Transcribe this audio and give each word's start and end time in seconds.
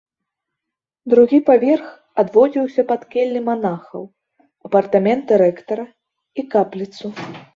Другі 1.13 1.39
паверх 1.49 1.85
адводзіўся 2.23 2.85
пад 2.93 3.01
келлі 3.13 3.41
манахаў, 3.51 4.03
апартаменты 4.69 5.31
рэктара 5.45 5.85
і 6.39 6.49
капліцу. 6.57 7.05